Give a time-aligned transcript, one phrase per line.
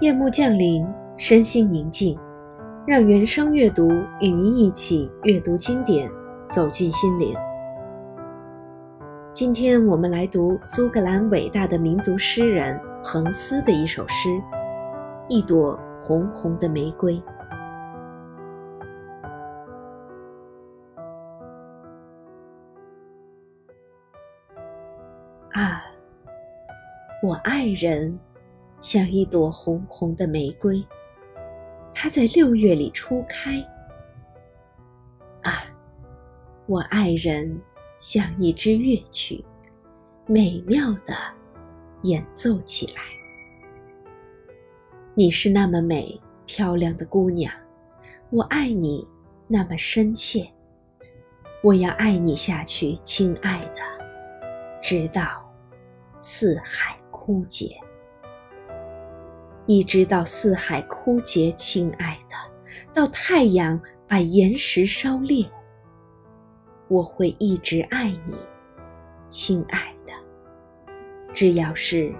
[0.00, 0.86] 夜幕降临，
[1.18, 2.18] 身心宁静，
[2.86, 3.86] 让原声阅读
[4.18, 6.10] 与您一起阅读经典，
[6.48, 7.36] 走进心灵。
[9.34, 14.30] 今天我们来读苏格兰伟大的民族诗人彭斯的一首诗
[15.28, 17.16] 《一朵红红的玫瑰》。
[25.52, 25.82] 啊，
[27.22, 28.18] 我爱人。
[28.80, 30.82] 像一朵红红的玫瑰，
[31.94, 33.62] 它在六月里初开。
[35.42, 35.64] 啊，
[36.66, 37.60] 我爱人
[37.98, 39.44] 像一支乐曲，
[40.26, 41.14] 美妙的
[42.02, 43.02] 演奏起来。
[45.14, 47.52] 你是那么美漂亮的姑娘，
[48.30, 49.06] 我爱你
[49.46, 50.50] 那么深切，
[51.62, 53.82] 我要爱你下去，亲爱的，
[54.80, 55.52] 直到
[56.18, 57.76] 四海枯竭。
[59.70, 62.34] 一直到四海枯竭，亲爱的，
[62.92, 65.48] 到太阳把岩石烧裂，
[66.88, 68.34] 我会一直爱你，
[69.28, 70.12] 亲爱的，
[71.32, 72.12] 只要是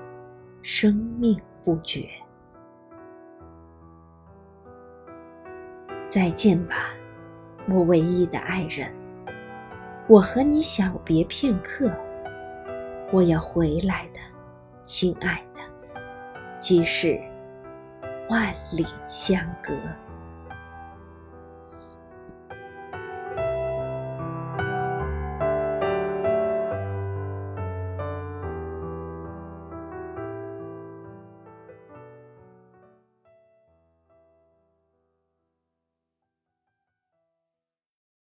[0.63, 2.09] 生命不绝。
[6.07, 6.77] 再见吧，
[7.69, 8.89] 我唯一的爱人，
[10.07, 11.93] 我和你小别片刻，
[13.11, 14.21] 我要回来的，
[14.85, 16.01] 亲爱的，
[16.61, 17.21] 即使。
[18.31, 19.75] 万里相隔。